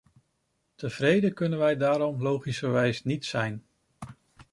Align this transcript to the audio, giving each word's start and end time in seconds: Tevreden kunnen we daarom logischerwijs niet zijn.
Tevreden 0.75 1.33
kunnen 1.33 1.59
we 1.65 1.75
daarom 1.77 2.21
logischerwijs 2.21 3.03
niet 3.03 3.25
zijn. 3.25 3.65